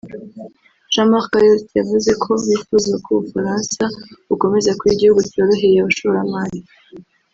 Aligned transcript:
Jean-Marc 0.93 1.31
Ayrault 1.39 1.67
yavuze 1.79 2.11
ko 2.23 2.31
bifuza 2.47 2.93
ko 3.03 3.09
u 3.13 3.19
Bufaransa 3.21 3.83
bukomeza 4.29 4.75
kuba 4.77 4.91
igihugu 4.95 5.21
cyoroheye 5.29 5.77
abashoramari 5.79 6.59